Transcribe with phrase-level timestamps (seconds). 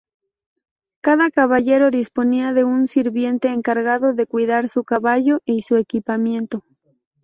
[1.05, 6.63] Cada caballero disponía de un sirviente encargado de cuidar su caballo y su equipamiento.